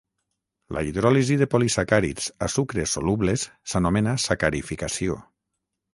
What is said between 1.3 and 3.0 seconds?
de polisacàrids a sucres